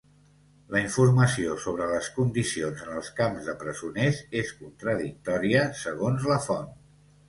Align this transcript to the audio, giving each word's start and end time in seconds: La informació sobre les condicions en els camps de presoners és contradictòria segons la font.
La 0.75 0.79
informació 0.85 1.57
sobre 1.65 1.91
les 1.91 2.09
condicions 2.17 2.83
en 2.87 2.97
els 3.03 3.13
camps 3.21 3.47
de 3.53 3.57
presoners 3.63 4.25
és 4.45 4.57
contradictòria 4.65 5.73
segons 5.87 6.31
la 6.35 6.45
font. 6.53 6.79